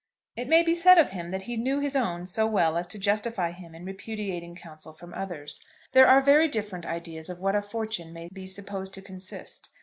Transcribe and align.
It 0.35 0.47
may 0.49 0.63
be 0.63 0.73
said 0.73 0.97
of 0.97 1.11
him 1.11 1.29
that 1.29 1.43
he 1.43 1.55
knew 1.57 1.79
his 1.79 1.95
own 1.95 2.25
so 2.25 2.47
well 2.47 2.75
as 2.75 2.87
to 2.87 2.97
justify 2.97 3.51
him 3.51 3.75
in 3.75 3.85
repudiating 3.85 4.55
counsel 4.55 4.93
from 4.93 5.13
others. 5.13 5.63
There 5.91 6.07
are 6.07 6.21
very 6.23 6.47
different 6.47 6.87
ideas 6.87 7.29
of 7.29 7.39
what 7.39 7.55
"a 7.55 7.61
fortune" 7.61 8.11
may 8.11 8.27
be 8.33 8.47
supposed 8.47 8.95
to 8.95 9.03
consist. 9.03 9.69